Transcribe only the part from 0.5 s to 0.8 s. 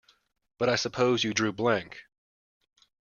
But I